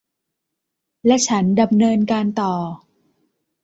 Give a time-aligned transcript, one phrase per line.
[1.05, 2.53] และฉันดำเนินการต่อ